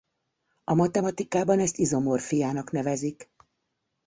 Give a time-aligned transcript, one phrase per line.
[0.63, 3.31] A matematikában ezt izomorfiának nevezik.